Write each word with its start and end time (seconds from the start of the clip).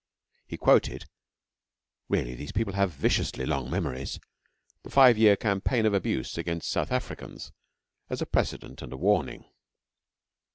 He 0.47 0.57
quoted 0.57 1.05
really 2.09 2.33
these 2.33 2.51
people 2.51 2.73
have 2.73 2.89
viciously 2.91 3.45
long 3.45 3.69
memories! 3.69 4.19
the 4.81 4.89
five 4.89 5.15
year 5.15 5.35
campaign 5.35 5.85
of 5.85 5.93
abuse 5.93 6.39
against 6.39 6.71
South 6.71 6.91
Africans 6.91 7.51
as 8.09 8.19
a 8.19 8.25
precedent 8.25 8.81
and 8.81 8.91
a 8.93 8.97
warning. 8.97 9.45